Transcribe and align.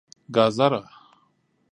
🥕 0.33 0.33
ګازره 0.35 0.81